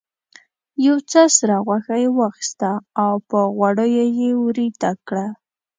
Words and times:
یو 0.85 0.97
څه 1.11 1.21
سره 1.37 1.55
غوښه 1.67 1.95
یې 2.03 2.09
واخیسته 2.19 2.71
او 3.03 3.13
په 3.29 3.39
غوړیو 3.55 4.05
یې 4.21 4.29
ویریته 4.41 4.91
کړه. 5.07 5.25